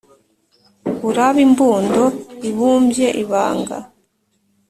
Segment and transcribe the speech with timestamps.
[1.07, 2.03] Urabe imbundo
[2.49, 3.77] ibumbye ibanga